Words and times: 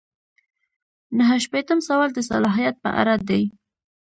نهه 1.17 1.35
شپیتم 1.45 1.79
سوال 1.87 2.09
د 2.13 2.19
صلاحیت 2.31 2.75
په 2.83 2.89
اړه 3.01 3.15
دی. 3.29 3.43